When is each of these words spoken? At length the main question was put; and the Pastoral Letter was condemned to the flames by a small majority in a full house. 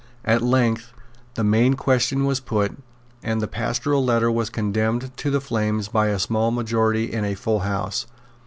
At 0.25 0.41
length 0.41 0.93
the 1.35 1.43
main 1.43 1.75
question 1.75 2.25
was 2.25 2.39
put; 2.39 2.75
and 3.21 3.39
the 3.39 3.47
Pastoral 3.47 4.03
Letter 4.03 4.31
was 4.31 4.49
condemned 4.49 5.15
to 5.17 5.29
the 5.29 5.39
flames 5.39 5.89
by 5.89 6.07
a 6.07 6.17
small 6.17 6.49
majority 6.49 7.13
in 7.13 7.23
a 7.23 7.35
full 7.35 7.59
house. 7.59 8.07